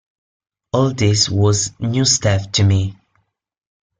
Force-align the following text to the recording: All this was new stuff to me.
All 0.73 0.95
this 0.95 1.29
was 1.29 1.73
new 1.79 2.05
stuff 2.05 2.51
to 2.53 2.63
me. 2.63 2.95